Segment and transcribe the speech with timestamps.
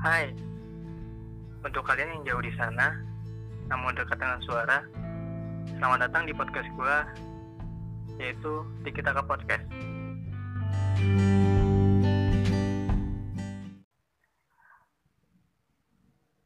[0.00, 0.32] Hai,
[1.60, 2.96] untuk kalian yang jauh di sana,
[3.68, 4.80] namun dekat dengan suara,
[5.76, 7.04] selamat datang di podcast gua,
[8.16, 9.60] yaitu Tikitaka Podcast.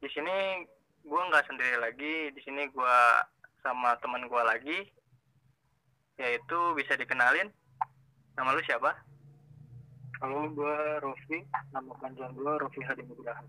[0.03, 0.67] Di sini
[1.07, 3.23] gua nggak sendiri lagi, di sini gua
[3.63, 4.83] sama teman gua lagi,
[6.19, 7.47] yaitu bisa dikenalin.
[8.35, 9.14] Nama lu siapa?
[10.25, 11.37] Halo, gue Rofi.
[11.69, 13.45] Nama panjang gue Rofi Hadi Nugraha.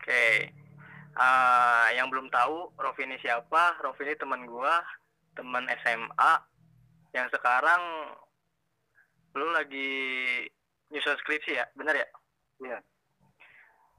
[0.00, 0.48] Oke.
[1.12, 3.76] Eh, yang belum tahu Rofi ini siapa?
[3.84, 4.80] Rofi ini teman gua,
[5.36, 6.32] teman SMA
[7.12, 8.08] yang sekarang
[9.36, 9.92] lu lagi
[10.88, 12.08] nyusun skripsi ya, bener ya?
[12.64, 12.78] Iya.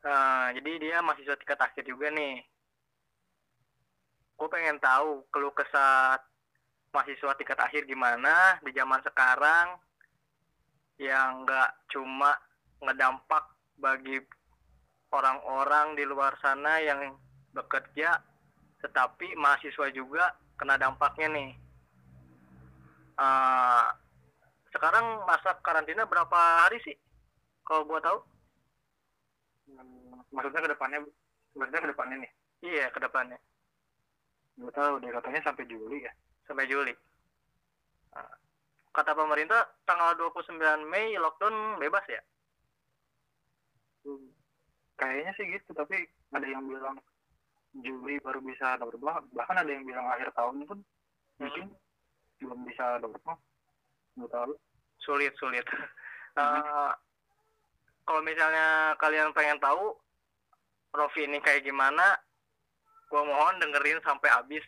[0.01, 2.41] Eh, jadi dia mahasiswa tingkat akhir juga nih.
[4.33, 6.17] Gue pengen tahu keluh kesah
[6.89, 9.77] mahasiswa tingkat akhir gimana di zaman sekarang
[10.97, 12.37] yang nggak cuma
[12.83, 13.43] ngedampak
[13.79, 14.19] bagi
[15.13, 17.15] orang-orang di luar sana yang
[17.53, 18.17] bekerja,
[18.81, 21.49] tetapi mahasiswa juga kena dampaknya nih.
[23.13, 23.85] Eh,
[24.73, 26.97] sekarang masa karantina berapa hari sih?
[27.63, 28.19] Kalau gua tahu?
[29.69, 30.99] Hmm, Maksudnya ke depannya,
[31.53, 32.31] maksudnya ke depannya nih.
[32.63, 33.37] Iya, ke depannya.
[34.57, 36.13] Gue tahu deh katanya sampai Juli ya.
[36.43, 36.91] sampai Juli.
[38.93, 42.21] Kata pemerintah tanggal 29 Mei lockdown bebas ya?
[44.05, 44.29] Hmm,
[44.93, 45.97] Kayaknya sih gitu, tapi
[46.29, 47.01] ada yang bilang
[47.73, 50.79] Juli baru bisa dapat bah- bahkan ada yang bilang akhir tahun pun
[51.41, 51.73] mungkin
[52.37, 53.39] belum bisa dapat mah.
[54.13, 54.53] Nggak tahu.
[55.01, 55.65] Sulit, sulit.
[56.33, 56.91] Eh,
[58.09, 59.93] kalau misalnya kalian pengen tahu
[60.89, 62.17] Rofi ini kayak gimana,
[63.05, 64.65] gua mohon dengerin sampai habis.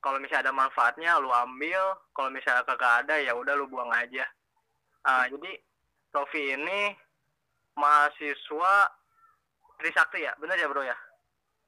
[0.00, 1.96] Kalau misalnya ada manfaatnya, lu ambil.
[2.16, 4.24] Kalau misalnya kagak ada, ya udah lu buang aja.
[5.04, 5.60] Ah, jadi
[6.12, 6.92] Rofi ini
[7.76, 8.72] mahasiswa
[9.80, 10.96] Trisakti ya, bener ya bro ya?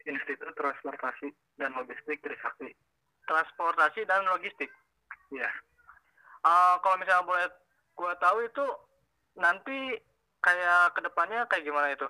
[0.04, 2.68] Institut Transportasi dan Logistik Trisakti.
[3.24, 4.68] Transportasi dan logistik.
[5.30, 5.48] Iya.
[6.42, 7.46] Eh, kalau misalnya boleh
[7.94, 8.66] gua tahu itu
[9.38, 9.94] nanti
[10.42, 12.08] kayak ke depannya kayak gimana itu?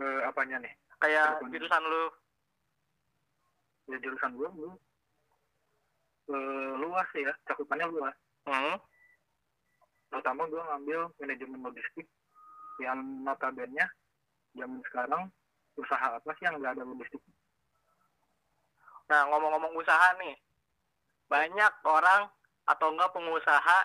[0.00, 0.72] Eh, apanya nih?
[0.98, 1.52] Kayak Ke depannya.
[1.60, 2.02] jurusan lu
[3.90, 4.70] Ya jurusan gue lu
[6.30, 8.14] eh, luas ya, cakupannya luas.
[8.46, 8.78] hmm,
[10.10, 12.06] Pertama gue ngambil manajemen logistik
[12.82, 13.86] yang notabene
[14.58, 15.22] zaman sekarang
[15.78, 17.22] usaha apa sih yang nggak ada logistik?
[19.10, 20.38] Nah, ngomong-ngomong usaha nih,
[21.26, 22.30] banyak orang
[22.66, 23.78] atau enggak pengusaha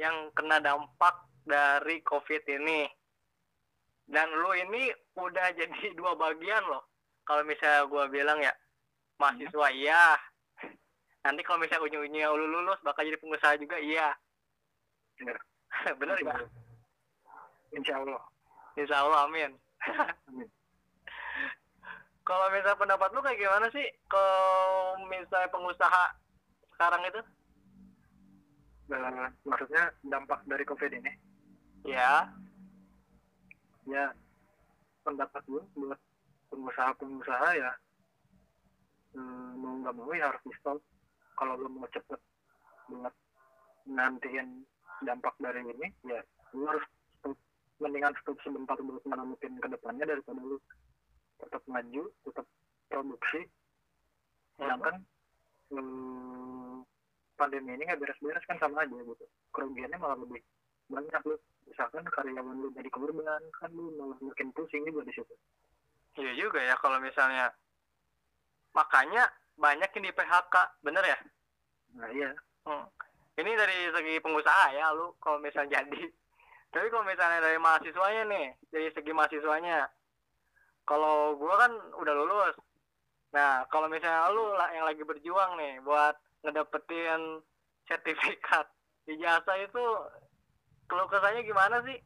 [0.00, 1.12] yang kena dampak
[1.44, 2.88] dari COVID ini.
[4.08, 6.84] Dan lu ini udah jadi dua bagian loh.
[7.28, 8.52] Kalau misalnya gua bilang ya,
[9.22, 10.18] mahasiswa iya.
[11.22, 14.10] Nanti kalau misalnya ujung-ujungnya lu lulus bakal jadi pengusaha juga iya.
[15.22, 15.38] Bener.
[16.02, 16.34] Bener ya?
[17.78, 18.22] Insya Allah.
[18.74, 19.50] Insya Allah, amin.
[20.26, 20.48] Amin.
[22.22, 23.86] Kalau misalnya pendapat lu kayak gimana sih?
[24.06, 26.04] Kalau misalnya pengusaha
[26.78, 27.20] sekarang itu?
[28.92, 31.12] Eh, maksudnya dampak dari COVID ini,
[31.82, 32.30] Ya,
[33.88, 34.14] ya
[35.02, 35.98] pendapat gue buat
[36.52, 37.72] pengusaha-pengusaha ya
[39.16, 40.78] eh, mau nggak mau ya harus stop.
[41.36, 42.20] Kalau lo mau cepet
[42.92, 43.14] buat
[43.88, 44.64] nantiin
[45.02, 46.20] dampak dari ini, ya
[46.54, 46.84] lo harus
[47.18, 47.36] stop.
[47.80, 50.58] Mendingan stop sebentar buat menentuin ke depannya daripada lu
[51.42, 52.46] tetap maju, tetap
[52.86, 53.40] produksi,
[54.60, 55.02] sedangkan
[55.74, 56.76] eh,
[57.36, 60.38] pandemi ini nggak beres-beres kan sama aja gitu kerugiannya malah lebih
[60.86, 61.36] banyak lu
[61.66, 65.34] misalkan karyawan lu jadi korban kan lu malah makin pusing juga di situ
[66.22, 67.50] iya juga ya kalau misalnya
[68.72, 71.18] makanya banyak yang di PHK, bener ya?
[71.92, 72.30] nah iya
[72.62, 72.86] Hmm.
[73.34, 76.02] Ini dari segi pengusaha ya, lu kalau misalnya jadi.
[76.72, 79.90] Tapi kalau misalnya dari mahasiswanya nih, dari segi mahasiswanya,
[80.86, 82.54] kalau gua kan udah lulus.
[83.34, 86.14] Nah, kalau misalnya lu lah yang lagi berjuang nih buat
[86.46, 87.42] ngedapetin
[87.90, 88.70] sertifikat
[89.10, 89.84] ijazah itu
[90.86, 91.98] keluh kesahnya gimana sih?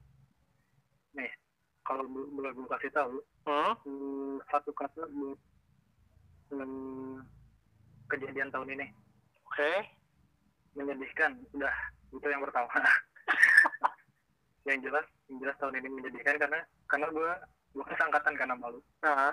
[1.87, 3.15] kalau bo- boleh gue kasih tahu
[3.47, 3.73] Hmm?
[3.79, 5.39] eh, satu kata buat
[6.49, 7.17] eh,
[8.07, 8.87] kejadian tahun ini
[9.47, 9.73] Oke.
[10.75, 11.75] menyedihkan udah
[12.13, 12.69] itu yang pertama
[14.69, 17.31] yang jelas yang jelas tahun ini menyedihkan karena karena gue
[17.73, 19.33] gue kesangkatan karena malu Nah,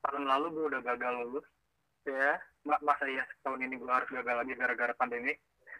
[0.00, 1.46] tahun lalu gue udah gagal lulus
[2.04, 2.40] ya.
[2.60, 5.32] Ma- masa iya tahun ini gue harus gagal lagi gara-gara pandemi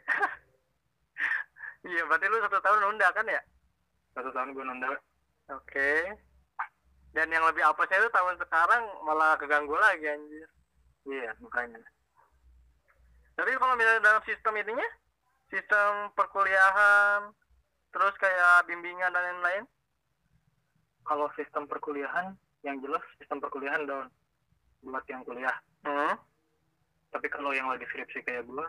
[1.80, 3.40] Iya, berarti lu satu tahun nunda kan ya?
[4.12, 4.88] satu tahun gue nunda
[5.50, 5.90] Oke.
[7.10, 10.48] Dan yang lebih apesnya itu tahun sekarang malah keganggu lagi anjir.
[11.08, 11.80] iya makanya.
[13.34, 14.88] Tapi kalau misalnya dalam sistem ininya,
[15.48, 17.32] sistem perkuliahan,
[17.90, 19.64] terus kayak bimbingan dan lain-lain,
[21.08, 24.06] kalau sistem perkuliahan yang jelas sistem perkuliahan down
[24.84, 25.56] buat yang kuliah.
[25.80, 26.14] Hmm?
[27.10, 28.66] tapi kalau yang lagi skripsi kayak gua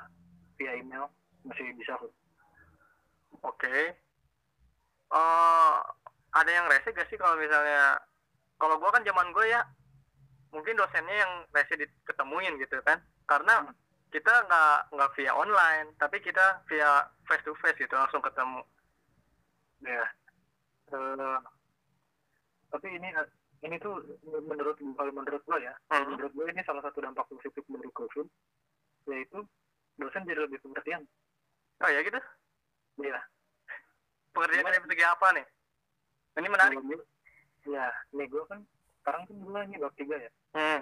[0.57, 1.09] via email
[1.45, 2.13] masih bisa kok.
[3.45, 3.97] Oke.
[5.11, 5.75] Eh,
[6.31, 8.01] ada yang rese gak sih kalau misalnya
[8.61, 9.65] kalau gua kan zaman gue ya
[10.53, 13.01] mungkin dosennya yang rese diketemuin gitu kan.
[13.25, 13.73] Karena Hmm.
[14.13, 18.61] kita nggak nggak via online tapi kita via face to face gitu langsung ketemu.
[19.81, 20.05] Ya
[20.91, 21.37] Eh,
[22.67, 23.07] tapi ini
[23.63, 23.95] ini tuh
[24.43, 26.13] menurut kalau menurut gua ya Hmm.
[26.13, 28.27] menurut gua ini salah satu dampak positif dari covid
[29.07, 29.39] yaitu
[29.95, 31.01] dosen jadi lebih pengertian.
[31.81, 32.19] Oh ya gitu?
[33.01, 33.23] Iya.
[34.31, 35.45] pengertian dari segi apa nih?
[36.39, 36.77] Ini menarik.
[36.79, 37.10] Kalau
[37.65, 38.59] ya nih gua kan
[39.01, 40.31] sekarang kan gua ini bab tiga ya.
[40.55, 40.81] Hmm.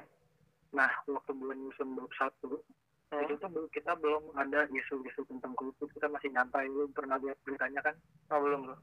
[0.70, 2.62] nah waktu gua nyusun bab satu
[3.10, 3.26] Hmm.
[3.26, 6.70] itu tuh kita belum ada isu-isu tentang covid kita masih nyantai.
[6.70, 7.98] Lu pernah lihat beritanya kan?
[8.30, 8.80] Oh belum belum.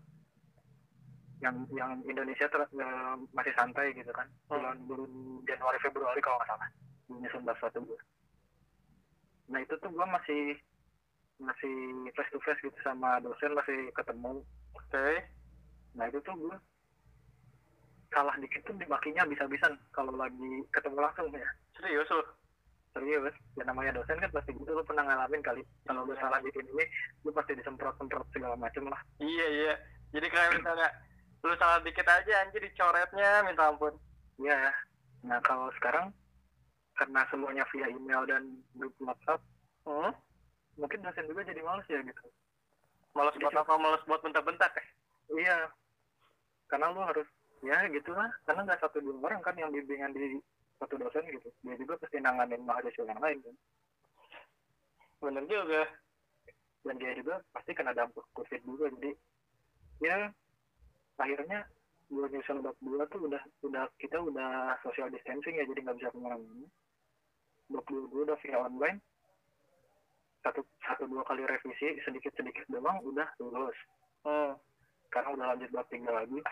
[1.39, 4.27] Yang yang Indonesia ter, eh, masih santai gitu kan?
[4.51, 4.59] Hmm.
[4.59, 5.13] bulan bulan
[5.47, 6.69] Januari Februari kalau nggak salah.
[7.07, 7.99] Nyusun bab satu gua
[9.47, 10.59] nah itu tuh gua masih
[11.39, 11.75] masih
[12.19, 14.43] face to face gitu sama dosen masih ketemu.
[14.75, 15.09] Oke.
[15.95, 16.59] Nah itu tuh gua
[18.13, 21.49] salah dikit tuh dimakinya bisa-bisan kalau lagi ketemu langsung ya.
[21.77, 22.23] Serius lu?
[22.97, 23.35] Serius.
[23.59, 24.73] Ya namanya dosen kan pasti gitu.
[24.73, 26.23] Lu pernah ngalamin kali kalau lu Iya.
[26.25, 26.85] salah dikit ini
[27.27, 29.01] lu pasti disemprot-semprot segala macem lah.
[29.21, 29.75] Iya iya.
[30.17, 30.89] Jadi kayak misalnya
[31.45, 33.95] lu salah dikit aja anjir dicoretnya minta ampun.
[34.41, 34.73] Ya
[35.27, 36.13] nah kalau sekarang
[36.97, 39.43] karena semuanya via email dan grup WhatsApp
[39.85, 40.13] hmm?
[40.79, 42.25] mungkin dosen juga jadi males ya gitu.
[43.13, 43.75] Males buat apa?
[43.77, 44.85] Males buat bentak-bentak ya
[45.37, 45.59] iya.
[46.71, 47.27] Karena lu harus
[47.65, 50.41] ya gitu lah karena nggak satu dua orang kan yang bimbingan di
[50.77, 51.49] satu dosen gitu.
[51.65, 53.57] Dia juga pasti nanganin mahasiswa yang lain kan.
[55.25, 55.83] Bener juga.
[56.85, 59.11] Dan dia juga pasti kena dampak covid juga jadi
[59.97, 60.29] ya
[61.17, 61.65] akhirnya
[62.07, 66.13] dua nyusun bab dua tuh udah udah kita udah social distancing ya jadi nggak bisa
[66.13, 66.69] ke mana-mana.
[67.73, 68.99] Bab dua gue udah via online.
[70.47, 73.79] Satu satu dua kali revisi sedikit sedikit doang udah lulus.
[74.27, 74.59] Hmm.
[75.07, 76.43] sekarang udah lanjut bab tiga lagi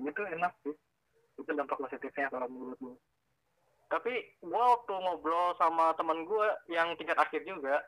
[0.00, 0.74] ini tuh enak sih.
[1.34, 2.96] Itu dampak positifnya kalau menurut gue
[3.94, 4.12] tapi
[4.42, 7.78] gua waktu ngobrol sama teman gua yang tingkat akhir juga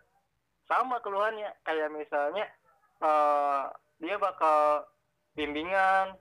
[0.71, 1.51] sama keluhannya.
[1.65, 2.47] Kayak misalnya
[3.03, 3.63] eh,
[3.99, 4.87] dia bakal
[5.35, 6.15] bimbingan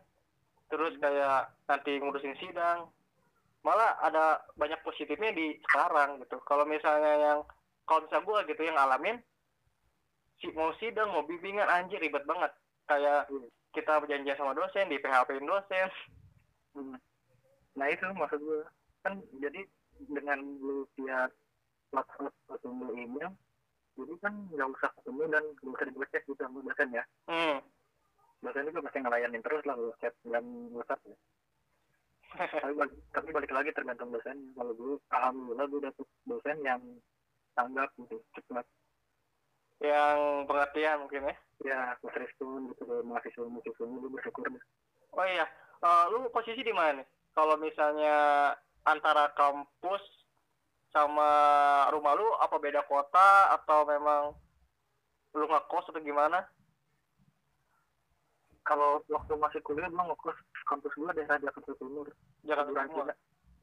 [0.72, 2.90] terus kayak nanti ngurusin sidang.
[3.62, 6.38] Malah ada banyak positifnya di sekarang gitu.
[6.46, 7.40] Kalau misalnya yang
[7.86, 9.18] kalau misalnya gua gitu yang ngalamin
[10.42, 12.52] si mau sidang mau bimbingan anjir ribet banget.
[12.90, 13.50] Kayak Hmm.
[13.76, 15.92] Kita berjanjian sama dosen di PHP-in dosen
[16.76, 17.00] Hmm.
[17.80, 18.68] Nah itu maksud gue
[19.00, 19.64] kan jadi
[20.12, 20.84] dengan lu
[21.96, 23.32] WhatsApp atau lu email,
[23.96, 27.04] jadi kan nggak usah ketemu dan nggak usah dibacek gitu sama dosen ya.
[27.32, 27.64] hmm.
[28.44, 30.44] Dosen juga pasti ngelayanin terus lah lu chat dan
[30.76, 31.18] WhatsApp ya.
[32.60, 34.52] tapi, balik, tapi balik lagi tergantung dosen.
[34.52, 36.82] Kalau gue alhamdulillah gue dapet dosen yang
[37.56, 38.68] tanggap gitu cepat.
[39.84, 44.44] Yang pengertian mungkin ya Ya quick respon gitu mahasiswa mahasiswanya gue bersyukur.
[45.16, 45.48] Oh iya,
[45.86, 47.08] Eh, lu posisi di mana nih?
[47.36, 48.16] Kalau misalnya
[48.88, 50.02] antara kampus
[50.90, 51.28] sama
[51.92, 54.32] rumah lu apa beda kota atau memang
[55.36, 56.48] lu ngekos atau gimana?
[58.66, 62.08] Kalau waktu masih kuliah gue ngekos kampus gue daerah Jakarta Timur.
[62.48, 63.06] Jakarta kuburan Timur.
[63.06, 63.16] Cina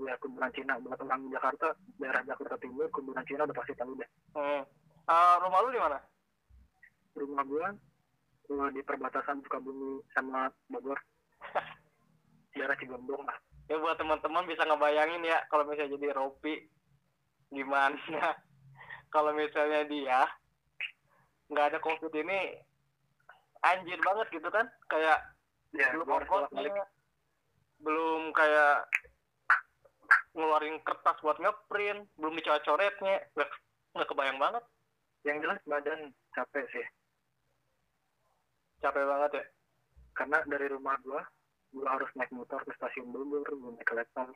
[0.02, 1.66] ya kuburan Cina buat orang Jakarta
[2.00, 4.62] daerah Jakarta Timur kuburan Cina udah pasti tahu deh Hmm.
[5.02, 5.98] Eh, rumah lu di mana?
[7.12, 7.68] rumah gua
[8.48, 10.96] gua di perbatasan Sukabumi sama Bogor.
[12.56, 13.36] Daerah Cigombong lah.
[13.68, 16.68] Ya buat teman-teman bisa ngebayangin ya kalau misalnya jadi Ropi
[17.52, 17.96] gimana?
[19.12, 20.24] Kalau misalnya dia
[21.52, 22.56] nggak ada covid ini
[23.60, 24.64] anjir banget gitu kan?
[24.88, 25.20] Kayak
[25.76, 26.88] ya belum ongkosnya
[27.84, 28.88] belum kayak
[30.32, 33.20] ngeluarin kertas buat ngeprint belum dicoret-coretnya.
[33.36, 33.50] Nggak
[33.92, 34.64] nggak kebayang banget
[35.22, 36.86] yang jelas badan capek sih.
[38.82, 39.44] Capek banget ya.
[40.12, 41.22] Karena dari rumah gua
[41.72, 44.26] gua harus naik motor ke stasiun Bogor gua naik kereta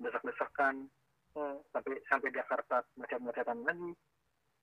[0.00, 0.88] desak-desakan.
[1.34, 1.58] Hmm.
[1.74, 3.90] sampai sampai Jakarta macet-macetan lagi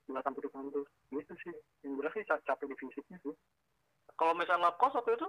[0.08, 0.88] gua sampai ke kampus.
[1.12, 1.56] Gitu sih.
[1.84, 3.36] Yang jelas sih ca- capek di fisiknya sih.
[4.16, 5.28] Kalau misalnya ngekos waktu itu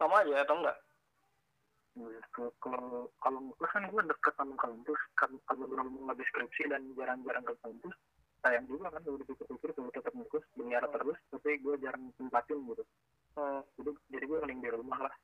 [0.00, 0.78] sama aja atau enggak
[1.92, 7.44] Nah, kalau- kalau kan gue deket sama kampus kan kalau belum habis skripsi dan jarang-jarang
[7.44, 7.92] ke kampus
[8.42, 12.84] sayang juga kan udah dipikir-pikir kalau tetap ngekos biar terus tapi gue jarang tempatin gitu
[13.38, 13.60] hmm.
[13.78, 15.14] jadi jadi gue mending di rumah lah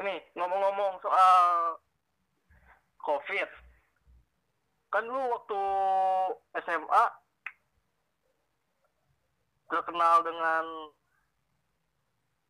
[0.00, 1.34] ini ngomong-ngomong soal
[2.98, 3.50] covid
[4.90, 5.60] kan lu waktu
[6.66, 7.04] SMA
[9.70, 10.64] terkenal dengan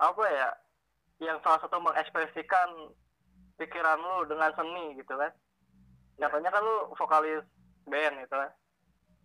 [0.01, 0.49] apa ya
[1.23, 2.91] yang salah satu mengekspresikan
[3.55, 5.31] pikiran lu dengan seni gitu kan.
[6.19, 7.45] Contohnya kan lu vokalis
[7.87, 8.53] band gitu kan.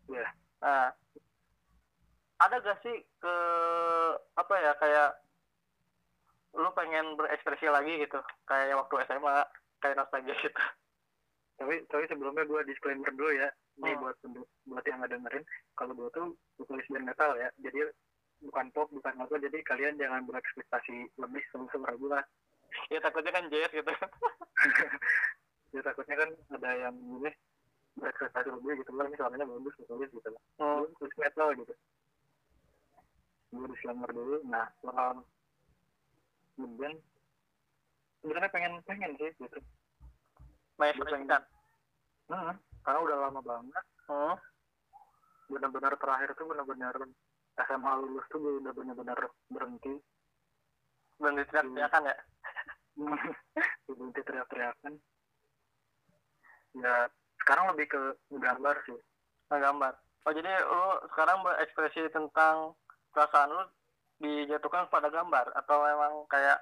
[0.10, 0.28] Iya.
[0.60, 0.92] nah
[2.42, 3.36] ada gak sih ke
[4.36, 5.10] apa ya kayak
[6.58, 8.20] lu pengen berekspresi lagi gitu?
[8.50, 9.46] Kayak waktu SMA
[9.80, 10.62] kayak nostalgia gitu.
[11.60, 13.50] Tapi tapi sebelumnya gue disclaimer dulu ya.
[13.80, 14.02] Ini Hmm.
[14.04, 14.16] buat
[14.68, 15.44] buat yang nggak dengerin.
[15.78, 16.26] Kalau gue tuh
[16.58, 17.50] vokalis band metal ya.
[17.60, 17.78] Jadi
[18.40, 22.26] bukan pop bukan apa jadi kalian jangan berekspektasi lebih sama suara gue lah
[22.88, 23.92] ya takutnya kan jazz gitu.
[25.70, 27.30] Ya takutnya kan ada yang ini
[27.94, 30.30] berekspektasi lebih gitu lah ini suaranya bagus vokalis gitu.
[30.34, 30.42] Lah
[30.82, 31.74] gue vokalis metal gitu.
[33.54, 35.22] Gue disclaimer dulu nah soal
[36.58, 36.98] band
[38.26, 39.60] sebenarnya pengen pengen sih gitu.
[40.82, 41.44] Mengekspresikan
[42.34, 43.86] hmm, karena udah lama banget.
[44.10, 44.38] Hmm.
[45.50, 46.94] benar-benar terakhir tuh benar-benar
[47.58, 49.94] SMA lulus tuh gue udah benar-benar berhenti.
[51.20, 52.18] Berhenti teriak-teriakan ya?
[53.88, 54.94] Berhenti teriak-teriakan.
[56.80, 56.96] Ya
[57.42, 59.00] sekarang lebih ke gambar sih.
[59.50, 59.94] Gambar.
[60.28, 62.78] Oh jadi lu sekarang berekspresi tentang
[63.10, 63.64] perasaan lu
[64.20, 66.60] dijatuhkan pada gambar atau memang kayak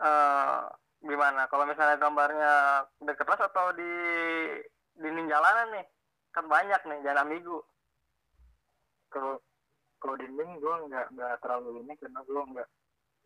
[0.00, 0.62] eh
[1.04, 1.50] gimana?
[1.50, 2.52] Kalau misalnya gambarnya
[3.02, 3.92] di kertas atau di
[4.98, 5.86] dinding jalanan nih?
[6.32, 7.58] Kan banyak nih jalan ambigu
[9.08, 9.40] kalau
[9.98, 12.68] kalau dinding gue nggak nggak terlalu ini karena gue nggak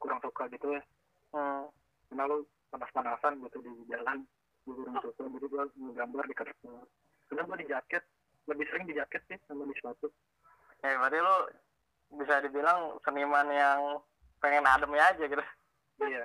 [0.00, 0.82] kurang suka gitu ya.
[1.32, 1.64] Hmm.
[2.12, 4.20] karena lu panas-panasan gitu di jalan
[4.68, 6.84] gue kurang suka jadi gue ngegambar di kertas
[7.28, 8.04] karena gue di jaket
[8.44, 10.12] lebih sering di jaket sih sama di sepatu.
[10.82, 11.36] Ya berarti lu
[12.20, 13.80] bisa dibilang seniman yang
[14.42, 15.44] pengen adem ya aja gitu.
[16.02, 16.24] Iya.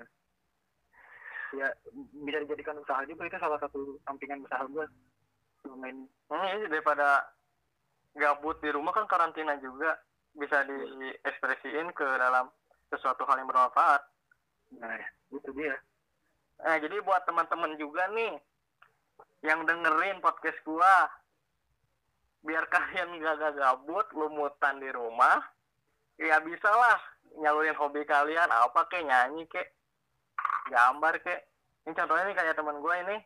[1.56, 4.86] Ya bisa dijadikan usaha juga itu salah satu sampingan usaha gue
[5.78, 7.28] main hmm, iya, daripada
[8.16, 10.00] gabut di rumah kan karantina juga
[10.38, 12.48] bisa diekspresiin ke dalam
[12.94, 14.02] sesuatu hal yang bermanfaat.
[14.78, 15.02] Nah
[15.34, 15.76] itu dia.
[16.58, 18.34] Nah, jadi buat teman-teman juga nih
[19.46, 21.10] yang dengerin podcast gua,
[22.42, 25.42] biar kalian gak gak gabut, lumutan di rumah,
[26.18, 26.98] ya bisa lah
[27.38, 29.74] nyalurin hobi kalian, apa kek nyanyi kek,
[30.74, 31.46] gambar kek.
[31.86, 33.18] Ini contohnya nih kayak teman gua ini,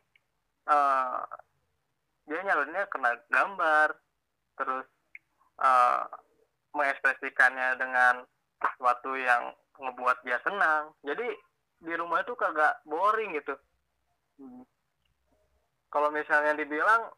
[0.68, 1.20] eh
[2.28, 3.96] dia nyalurinnya kena gambar,
[4.60, 4.88] terus
[5.64, 6.04] eh
[6.76, 8.24] mengekspresikannya dengan
[8.62, 10.94] sesuatu yang ngebuat dia senang.
[11.02, 11.28] Jadi
[11.82, 13.58] di rumah itu kagak boring gitu.
[14.38, 14.64] Hmm.
[15.92, 17.10] Kalau misalnya dibilang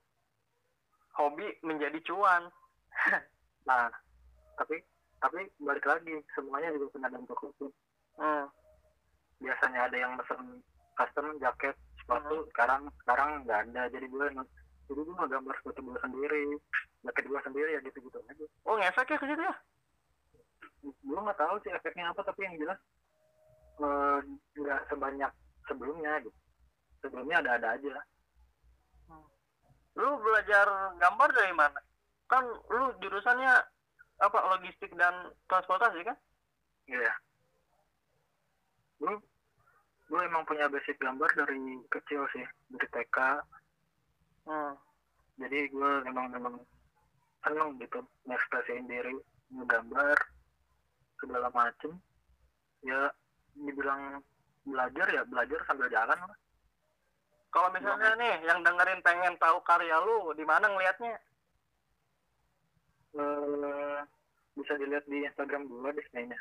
[1.20, 2.50] hobi menjadi cuan.
[3.70, 3.90] nah
[4.60, 4.78] tapi
[5.24, 7.72] tapi balik lagi semuanya juga kena dampak hukum
[8.14, 8.46] Hmm.
[9.42, 10.62] biasanya ada yang pesen
[10.94, 12.48] custom jaket sepatu Hmm.
[12.54, 14.26] sekarang sekarang nggak ada jadi gue
[14.94, 16.44] jadi gue ngegambar sepatu gue sendiri
[17.04, 19.56] jaket gue sendiri ya gitu gitu aja Oh ngefek ya ke situ ya?
[20.84, 22.80] gue nggak tahu sih efeknya apa tapi yang jelas
[23.82, 24.18] eh,
[24.60, 25.32] nggak sebanyak
[25.66, 26.40] sebelumnya gitu
[27.04, 28.04] sebelumnya ada ada aja
[29.94, 30.66] Lu belajar
[30.98, 31.80] gambar dari mana?
[32.26, 33.54] Kan lu jurusannya
[34.26, 36.18] apa logistik dan transportasi kan?
[36.90, 37.14] Iya.
[38.98, 39.14] Gue
[40.10, 43.18] gue emang punya basic gambar dari kecil sih dari TK.
[44.44, 44.74] Hmm.
[45.40, 46.56] Jadi gue emang memang
[47.44, 49.16] seneng gitu ngekspresiin diri
[49.52, 50.18] ngegambar
[51.20, 51.96] segala macem.
[52.84, 53.12] Ya
[53.56, 54.20] dibilang
[54.64, 56.38] belajar ya belajar sambil jalan lah.
[57.54, 61.14] Kalau misalnya nih yang dengerin pengen tahu karya lu, di mana ngelihatnya?
[63.14, 64.00] Eh,
[64.58, 66.40] bisa dilihat di Instagram gue deh kayaknya.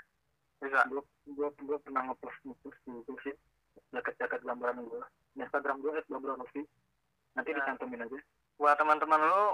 [0.56, 0.88] Bisa.
[0.88, 3.34] Gue gue gue pernah ngepost ngepost di itu sih
[3.92, 5.04] jaket-jaket gambaran gue.
[5.36, 6.64] Di Instagram gue @babronovi.
[7.32, 7.56] Nanti Ya.
[7.60, 8.18] dicantumin aja.
[8.60, 9.44] Buat teman-teman lu,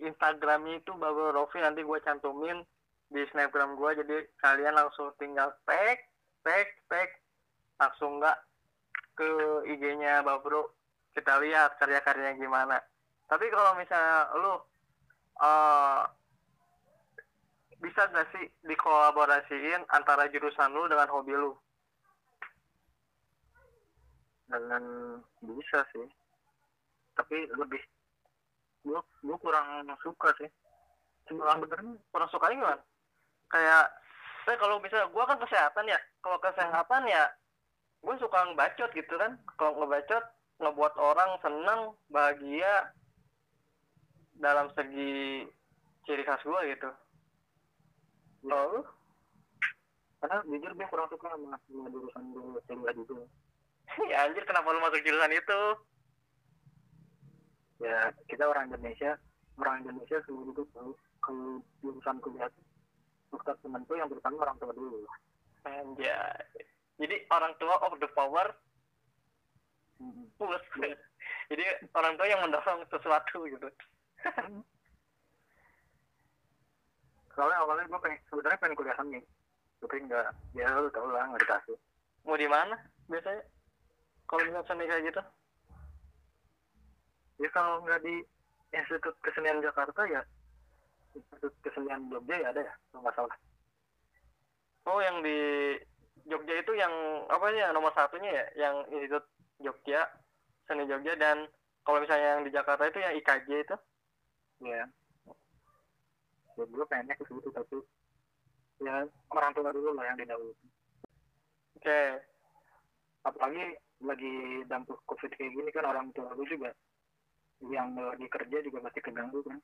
[0.00, 2.64] Instagramnya itu Babel Rofi nanti gue cantumin
[3.12, 6.00] di snapgram gue jadi kalian langsung tinggal tag
[6.42, 7.10] tag tag.
[7.76, 8.38] Langsung nggak
[9.12, 9.28] ke
[9.68, 10.72] IG-nya Babro
[11.12, 12.80] kita lihat karya-karyanya gimana.
[13.28, 14.54] Tapi kalau misalnya lu
[15.42, 16.02] eh
[17.82, 21.52] bisa gak sih dikolaborasiin antara jurusan lu dengan hobi lu?
[24.46, 24.84] Dengan
[25.42, 26.06] bisa sih
[27.32, 27.80] tapi lebih
[28.84, 30.52] gue gue kurang suka sih.
[31.24, 32.84] Sebenarnya kurang sukanya gimana?
[33.48, 33.88] Kayak
[34.44, 37.24] saya kalau misalnya gua kan kesehatan ya kalau kesehatan ya
[38.04, 39.40] gue suka ngebacot gitu kan.
[39.56, 40.20] Kalau ngebacot
[40.60, 42.92] ngebuat orang senang bahagia
[44.36, 45.48] dalam segi
[46.04, 46.90] ciri khas gue gitu.
[48.44, 48.80] Kalau lu?
[50.20, 53.26] karena jujur gue kurang suka sama, sama jurusan gue kuliah juga
[54.06, 55.60] ya anjir kenapa lu masuk jurusan itu
[57.82, 59.18] ya kita orang Indonesia
[59.58, 62.48] orang Indonesia seluruh itu tahu kalau jurusan kuliah
[63.34, 65.02] dokter temen tuh yang pertama orang tua dulu.
[65.66, 66.46] Anjay.
[67.00, 68.54] Jadi orang tua of the power?
[70.02, 70.26] Mm-mm.
[70.34, 70.66] push
[71.46, 73.68] jadi orang tua yang mendorong sesuatu gitu.
[77.36, 79.20] Soalnya awalnya gue pengen sebenarnya pengen kuliah seni.
[79.78, 80.26] Tapi nggak
[80.58, 81.78] ya lu tau lah nggak dikasih.
[82.26, 82.74] Mau di mana
[83.06, 83.46] biasanya?
[84.26, 85.22] Kalau misalnya seni kayak gitu
[87.40, 88.20] ya kalau nggak di
[88.72, 90.20] Institut Kesenian Jakarta ya
[91.12, 93.36] Institut Kesenian Jogja ya ada ya kalau nggak salah.
[94.88, 95.38] Oh yang di
[96.26, 96.92] Jogja itu yang
[97.28, 99.24] apa ya nomor satunya ya yang Institut
[99.60, 100.08] Jogja
[100.66, 101.46] seni Jogja dan
[101.82, 103.76] kalau misalnya yang di Jakarta itu yang IKJ itu?
[104.62, 104.86] Ya
[106.52, 107.80] ya gue pengennya ke situ tapi
[108.84, 110.56] ya orang tua dulu lah yang didahului
[111.80, 112.00] oke.
[113.22, 113.64] Apalagi
[114.02, 116.74] lagi dampak covid kayak gini kan orang tua lu juga
[117.70, 119.58] yang lagi kerja juga pasti keganggu kan.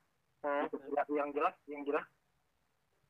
[0.46, 0.70] Hmm.
[0.94, 2.06] Ya, yang jelas yang jelas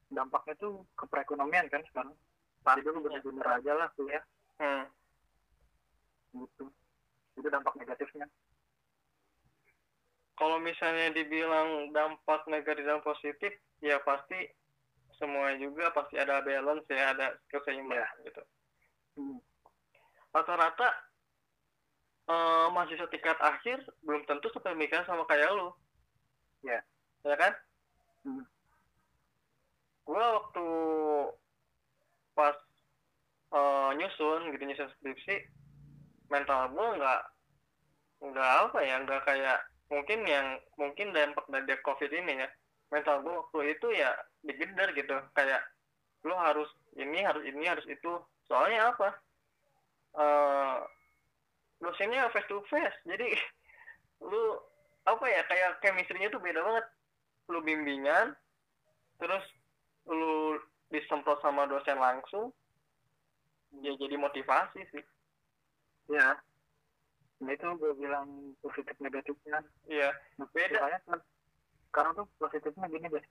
[0.08, 2.16] dampaknya tuh ke perekonomian kan sekarang.
[2.64, 4.24] Jadi dulu bener-bener aja lah kuliah.
[4.58, 4.88] Hmm.
[6.34, 6.68] gitu.
[7.36, 8.26] Itu dampak negatifnya.
[10.38, 13.52] Kalau misalnya dibilang dampak negatif dan positif
[13.82, 14.38] ya pasti
[15.18, 18.42] semua juga pasti ada balance ya ada keseimbangan gitu.
[19.18, 19.38] Hmm.
[20.30, 21.07] rata-rata
[22.28, 25.72] eh, mahasiswa tingkat akhir belum tentu sepemikiran sama kayak lu.
[26.62, 26.84] Ya.
[27.24, 27.52] ya kan?
[28.26, 28.44] Hmm.
[30.04, 30.68] gua waktu
[32.36, 32.56] pas
[33.52, 35.36] eh, nyusun gitu nyusun skripsi
[36.28, 37.22] mental gua nggak
[38.18, 39.58] nggak apa ya nggak kayak
[39.88, 42.48] mungkin yang mungkin dampak dari covid ini ya.
[42.92, 44.12] Mental gua waktu itu ya
[44.44, 45.60] digeder gitu kayak
[46.26, 46.68] lu harus
[46.98, 48.20] ini harus ini harus itu.
[48.48, 49.08] Soalnya apa?
[50.18, 50.76] Eh
[51.78, 53.38] dosennya face to face jadi
[54.22, 54.58] lu
[55.08, 56.86] apa ya kayak chemistry-nya tuh beda banget.
[57.48, 58.36] Lu bimbingan
[59.18, 59.44] terus
[60.06, 60.60] lu
[60.92, 62.52] disemprot sama dosen langsung
[63.80, 65.04] ya jadi motivasi sih.
[66.12, 66.36] Ya.
[67.40, 70.76] Nah itu gue bilang positif negatifnya iya beda.
[70.76, 71.20] Soalnya kan
[71.88, 73.24] sekarang tuh positifnya gini deh.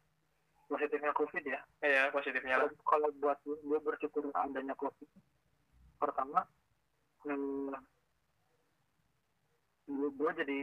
[0.68, 1.62] Positifnya covid ya.
[1.86, 2.58] Iya positifnya.
[2.58, 5.10] Kalau kalau buat gue bersyukur adanya covid.
[6.02, 6.42] Pertama
[7.26, 7.74] hmm,
[9.88, 10.60] gue, jadi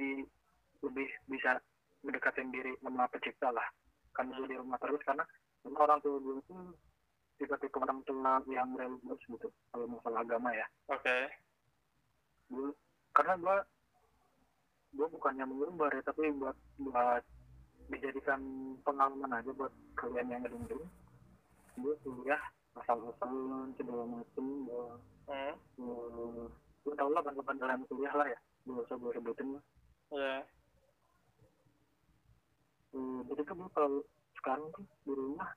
[0.84, 1.56] lebih bisa
[2.04, 3.64] mendekatin diri sama pencipta lah.
[4.12, 5.24] Kan gue di rumah terus karena
[5.64, 6.56] orang tua gue itu
[7.40, 10.66] tiba-tiba orang tua yang religius gitu kalau masalah agama ya.
[10.92, 11.16] Oke.
[12.52, 12.70] Gue
[13.16, 13.56] karena gue
[14.94, 17.24] gue bukannya mengumbar ya tapi buat buat
[17.90, 18.40] dijadikan
[18.87, 20.87] pengalaman aja buat kalian yang ngedengerin.
[21.80, 22.38] Gue kuliah
[22.74, 24.87] asal-asalan segala macem gue
[25.30, 25.54] hmm.
[25.78, 26.04] gue
[26.84, 29.64] gue tau lah bandel-bandelan kuliah lah ya gue usah gue sebutin lah
[30.14, 30.38] iya.
[32.94, 34.00] Eh, jadi gue kalau
[34.38, 35.50] sekarang tuh di rumah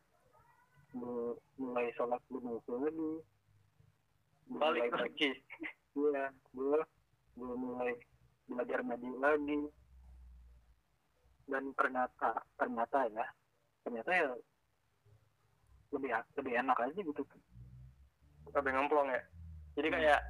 [1.62, 3.12] mulai sholat waktu lagi.
[4.48, 5.30] Balik lagi.
[5.98, 6.80] Iya, gue
[7.38, 7.94] gue mulai
[8.50, 9.60] belajar ngaji lagi.
[11.46, 13.26] Dan ternyata ternyata ya,
[13.86, 14.30] ternyata ya
[15.94, 17.24] lebih lebih enak aja gitu.
[18.56, 19.22] lebih ngemplong ya.
[19.76, 20.22] Jadi kayak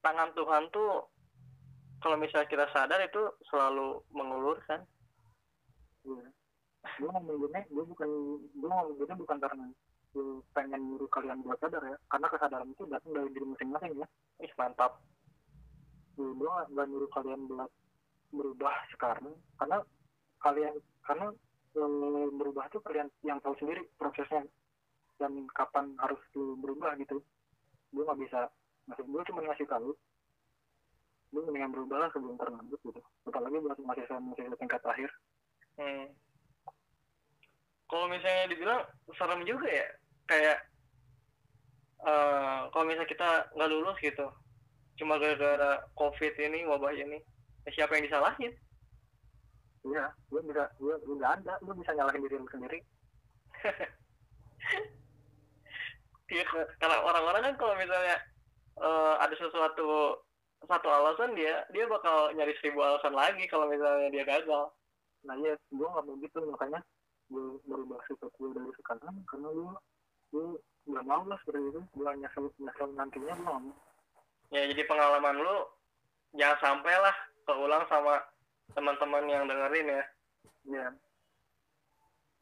[0.00, 1.02] tangan Tuhan tuh
[2.04, 4.84] kalau misalnya kita sadar itu selalu mengulurkan
[6.04, 6.28] Iya.
[7.00, 8.10] Gue ngomong gini, gue bukan
[8.52, 9.66] gue ngomong gini bukan karena
[10.12, 14.06] gue pengen nyuruh kalian buat sadar ya, karena kesadaran itu datang dari diri masing-masing ya.
[14.44, 15.00] ih mantap.
[16.14, 17.70] Gue gue nggak nggak nyuruh kalian buat
[18.36, 19.78] berubah sekarang, karena
[20.44, 20.74] kalian
[21.08, 21.26] karena
[21.72, 24.44] eh, berubah tuh kalian yang tahu sendiri prosesnya
[25.16, 27.24] dan kapan harus lu berubah gitu.
[27.96, 28.52] Gue nggak bisa
[28.92, 29.96] ngasih gue cuma ngasih tahu
[31.34, 35.10] lu mendingan berubah lah sebelum terlambat gitu apalagi buat mahasiswa mahasiswa tingkat akhir
[35.74, 36.06] Hmm.
[37.90, 38.86] Kalau misalnya dibilang
[39.18, 39.82] serem juga ya,
[40.30, 40.62] kayak
[42.06, 44.30] eh kalau misalnya kita nggak lulus gitu,
[45.02, 47.18] cuma gara-gara COVID ini, wabah ini,
[47.66, 48.54] ya siapa yang disalahin?
[49.84, 52.78] iya gue bisa gue nggak ada lu bisa nyalahin diri lu sendiri
[56.24, 56.40] Iya,
[56.80, 58.16] karena orang-orang kan kalau misalnya
[58.80, 60.18] eh, ada sesuatu
[60.66, 64.70] satu alasan dia dia bakal nyari seribu alasan lagi kalau misalnya dia gagal.
[65.24, 66.80] nah iya gue nggak mau gitu makanya
[67.32, 69.72] gue berubah sikap gue dari sekarang karena gue
[70.32, 70.44] gue
[70.84, 73.74] nggak mau lah seperti itu gue nyesel nyesel nantinya gue nggak mau
[74.52, 75.56] Ya jadi pengalaman lu
[76.36, 77.16] jangan sampai lah
[77.48, 78.20] keulang sama
[78.76, 80.04] teman-teman yang dengerin ya.
[80.68, 80.86] ya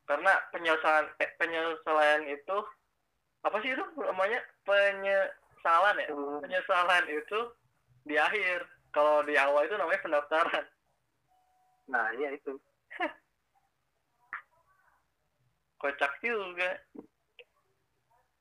[0.07, 2.57] karena penyesalan eh, penyesalan itu
[3.43, 6.43] apa sih itu namanya penyesalan ya Hmm.
[6.43, 7.39] penyesalan itu
[8.07, 8.67] di akhir.
[8.93, 10.67] Kalau di awal itu namanya pendaftaran.
[11.89, 12.53] Nah iya itu.
[15.81, 16.71] Kocak juga.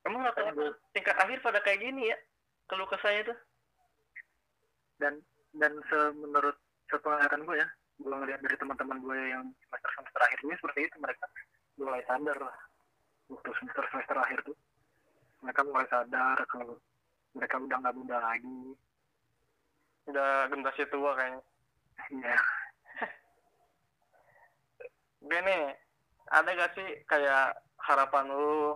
[0.02, 2.17] Emang rata-rata tingkat akhir pada kayak gini ya
[2.65, 3.38] keluh kesahnya tuh?
[4.97, 5.13] Dan
[5.56, 6.58] dan se- menurut
[6.89, 7.67] sepenglihatan gue ya
[8.02, 11.26] gue ngeliat dari teman-teman gue yang semester semester akhir ini seperti itu mereka
[11.78, 12.58] mulai sadar lah.
[13.30, 14.58] Waktu semester semester akhir tuh
[15.45, 16.76] mereka mulai sadar kalau
[17.38, 18.60] mereka udah nggak muda lagi
[20.09, 21.41] udah generasi tua kayaknya.
[22.11, 22.35] Ya
[25.21, 25.77] Oke nih,
[26.33, 28.73] ada gak sih kayak harapan lu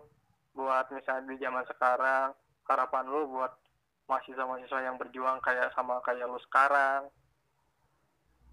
[0.53, 2.37] buat misalnya di zaman sekarang,
[2.69, 3.53] harapan lu buat
[4.05, 7.09] mahasiswa-mahasiswa yang berjuang kayak sama kayak lu sekarang,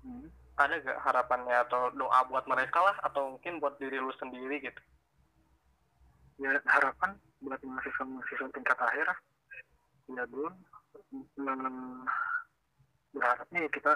[0.02, 0.32] hmm.
[0.56, 4.82] ada gak harapannya atau doa buat mereka lah, atau mungkin buat diri lu sendiri gitu?
[6.42, 9.06] ya harapan buat mahasiswa mahasiswa tingkat akhir
[10.10, 12.02] ya mm,
[13.12, 13.92] berharapnya ya kita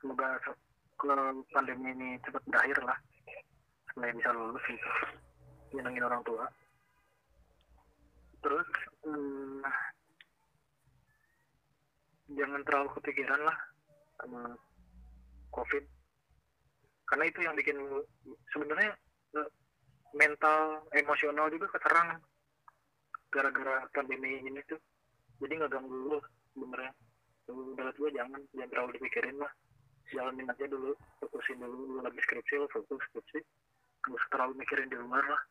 [0.00, 0.38] semoga
[1.52, 2.98] pandemi ini cepat berakhir lah.
[3.92, 4.88] Supaya bisa lulus gitu.
[5.76, 6.44] Nyenengin orang tua.
[8.44, 8.68] Terus
[9.04, 9.64] mm,
[12.36, 13.56] jangan terlalu kepikiran lah
[14.20, 14.54] sama
[15.52, 15.84] covid.
[17.06, 17.76] Karena itu yang bikin
[18.50, 18.92] sebenarnya
[19.40, 19.50] eh,
[20.14, 22.18] mental emosional juga keserang
[23.32, 24.78] gara-gara pandemi ini tuh.
[25.42, 26.18] Jadi nggak ganggu lu
[26.56, 26.92] sebenarnya
[27.50, 29.52] menurut gue jangan jangan terlalu dipikirin lah.
[30.10, 33.38] Jalanin aja dulu fokusin dulu lu lagi skripsi lu fokus skripsi.
[34.06, 35.42] Nggak usah terlalu mikirin di luar lah.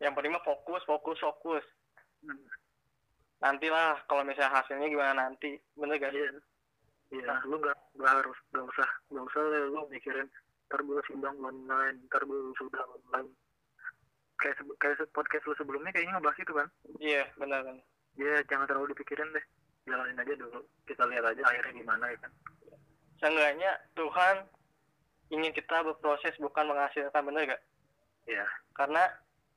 [0.00, 1.64] Yang penting mah fokus, fokus, fokus.
[2.24, 2.48] hmm.
[3.40, 6.12] Nantilah kalau misalnya hasilnya gimana nanti, bener gak?
[6.12, 6.40] Iya.
[7.06, 9.40] Iya lu nggak nggak harus nggak usah nggak usah
[9.70, 10.26] lu mikirin
[10.66, 13.30] ntar gue sidang online ntar gue sudah online.
[14.36, 16.68] Kayak kayak podcast lu sebelumnya kayaknya ngebahas itu kan?
[17.00, 17.78] Iya, bener kan.
[18.16, 19.44] ya jangan terlalu dipikirin deh
[19.86, 20.60] jalanin aja dulu.
[20.84, 22.32] Kita lihat aja akhirnya gimana ya kan?
[23.22, 24.36] Seenggaknya Tuhan
[25.32, 27.62] ingin kita berproses bukan menghasilkan, bener gak?
[28.26, 29.06] ya Karena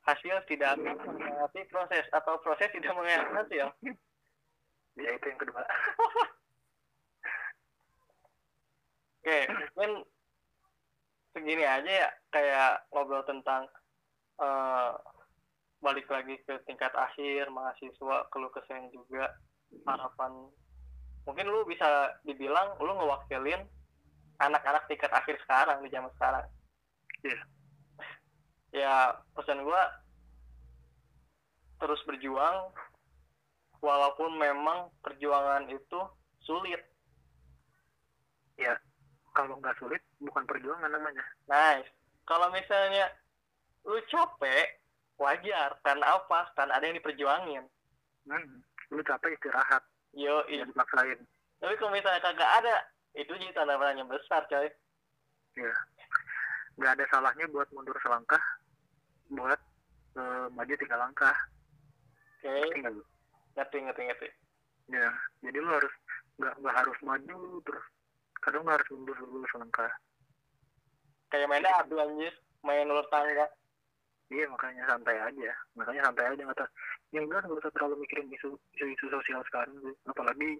[0.06, 3.68] hasil tidak akan mengkhianati proses atau proses tidak mengkhianati ya.
[4.96, 5.62] ya itu yang kedua.
[9.20, 9.44] Oke,
[9.76, 9.92] mungkin
[11.36, 13.68] segini aja ya kayak ngobrol tentang
[14.40, 14.92] eh,
[15.84, 19.28] balik lagi ke tingkat akhir mahasiswa keluh kesah juga
[19.86, 20.32] harapan
[21.24, 23.62] mungkin lu bisa dibilang lu ngewakilin
[24.40, 26.46] anak-anak tingkat akhir sekarang di zaman sekarang
[27.20, 27.40] Iya.
[28.72, 28.94] ya
[29.36, 29.82] pesan gua
[31.76, 32.72] terus berjuang
[33.84, 36.00] walaupun memang perjuangan itu
[36.40, 36.80] sulit
[38.56, 38.72] ya
[39.36, 41.90] kalau nggak sulit bukan perjuangan namanya Nice.
[42.22, 43.10] Kalau misalnya
[43.82, 44.78] lu capek,
[45.18, 45.74] wajar.
[45.82, 46.54] Karena apa?
[46.54, 47.64] Karena ada yang diperjuangin.
[48.30, 48.62] hmm.
[48.90, 49.82] Lu capek istirahat.
[50.12, 51.18] Yo, ya dipaksain.
[51.62, 52.76] Tapi kalau misalnya kagak ada,
[53.14, 54.68] itu jadi tanda tanya besar, coy.
[55.58, 55.74] ya
[56.78, 58.40] nggak ada salahnya buat mundur selangkah
[59.28, 59.60] buat
[60.16, 61.36] eh, maju tiga langkah.
[62.40, 63.04] Oke, Ngerti nggak lu?
[63.58, 64.28] ngerti, ngerti, ngerti.
[64.90, 65.10] ya
[65.44, 65.94] jadi lu harus
[66.40, 67.84] nggak nggak harus maju terus
[68.40, 69.92] kadang lu harus mundur dulu selangkah.
[71.30, 73.46] Kayak main dadu anjir, main ulur tangga.
[74.30, 75.50] Iya makanya santai aja.
[75.74, 76.70] Makanya santai aja nggak usah
[77.10, 79.94] yang jelas nggak usah terlalu mikirin isu isu, isu sosial sekarang sih.
[80.06, 80.50] apalagi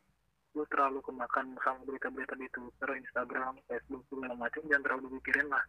[0.59, 5.65] lu terlalu kemakan sama berita-berita di Twitter, Instagram, Facebook segala macam jangan terlalu dipikirin lah.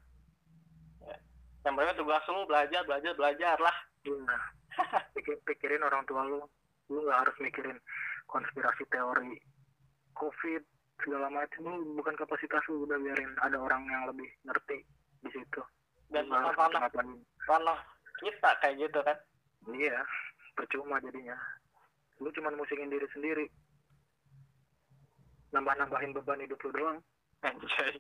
[1.62, 3.78] Yang penting tugas lu belajar, belajar, belajar lah.
[4.26, 4.44] Nah,
[5.14, 6.42] pikir, pikirin orang tua lu.
[6.90, 7.78] Lu nggak harus mikirin
[8.26, 9.38] konspirasi teori
[10.18, 10.66] covid
[11.06, 11.62] segala macam.
[11.70, 13.38] Lu bukan kapasitas lu udah biarin.
[13.46, 14.82] Ada orang yang lebih ngerti
[15.22, 15.62] di situ
[16.12, 17.08] Dan tanah, ngapa-ngapain.
[17.48, 17.80] tanah
[18.20, 19.18] kita kayak gitu kan.
[19.72, 20.04] iya
[20.54, 21.38] percuma jadinya
[22.20, 23.46] lu cuma musingin diri sendiri
[25.52, 26.98] nambah-nambahin beban hidup lu doang
[27.42, 27.98] Anjay.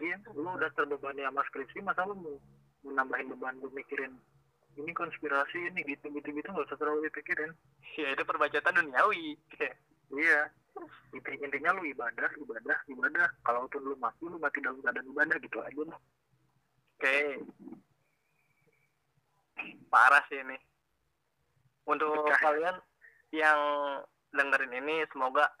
[0.00, 2.36] iya lu udah terbebani sama skripsi masa lu mau,
[2.84, 4.14] mau nambahin beban lu mikirin
[4.76, 7.52] ini konspirasi ini gitu gitu gitu nggak usah terlalu dipikirin
[7.96, 9.40] Ya itu perbacaan duniawi.
[10.12, 10.52] Iya.
[11.16, 13.24] Inti- Intinya lu ibadah, ibadah, ibadah.
[13.40, 15.96] Kalaupun lu mati, lu mati dalam keadaan ibadah gitu aja lah.
[16.96, 17.44] Oke.
[19.92, 20.56] Parah sih ini.
[21.84, 22.80] Untuk kalian
[23.36, 23.60] yang
[24.32, 25.52] dengerin ini semoga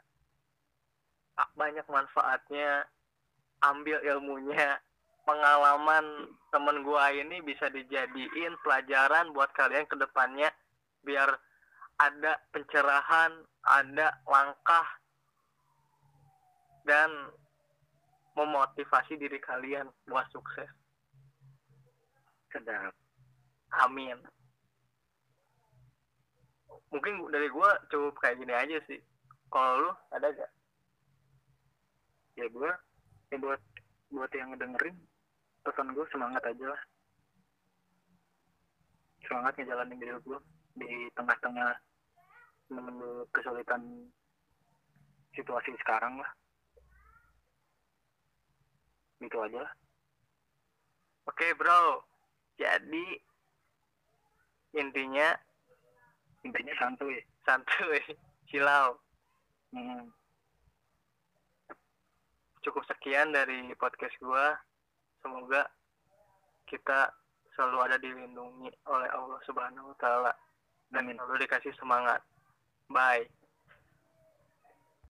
[1.52, 2.88] banyak manfaatnya,
[3.60, 4.80] ambil ilmunya,
[5.28, 10.48] pengalaman temen gua ini bisa dijadiin pelajaran buat kalian ke depannya
[11.04, 11.36] biar
[12.00, 14.88] ada pencerahan, ada langkah
[16.88, 17.12] dan
[18.36, 20.85] memotivasi diri kalian buat sukses.
[22.56, 22.96] Sedap.
[23.84, 24.16] Amin.
[26.88, 28.96] Mungkin dari gua cukup kayak gini aja sih.
[29.52, 30.52] Kalau lu ada gak?
[32.40, 32.72] Ya gua,
[33.28, 33.60] ya buat
[34.08, 34.96] buat yang ngedengerin,
[35.68, 36.82] pesan gue semangat aja lah.
[39.28, 40.38] Semangat ngejalanin hidup lu
[40.80, 41.76] di tengah-tengah
[42.72, 44.08] menurut kesulitan
[45.36, 46.30] situasi sekarang lah
[49.20, 49.72] gitu aja lah
[51.26, 52.06] Oke bro,
[52.56, 53.06] jadi
[54.76, 55.28] intinya
[56.44, 57.16] intinya santuy
[57.46, 58.00] santuy,
[58.50, 58.98] silau.
[59.72, 60.10] hmm.
[62.66, 64.58] Cukup sekian dari podcast gua.
[65.22, 65.70] Semoga
[66.66, 67.14] kita
[67.54, 70.32] selalu ada dilindungi oleh Allah Subhanahu wa taala
[70.90, 72.20] dan selalu dikasih semangat.
[72.90, 73.30] Bye.